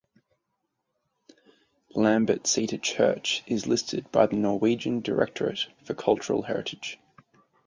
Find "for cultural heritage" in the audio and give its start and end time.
5.83-6.97